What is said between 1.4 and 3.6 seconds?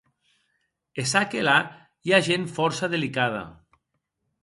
la, i a gent fòrça delicada.